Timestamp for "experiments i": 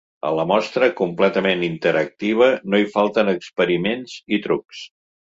3.35-4.41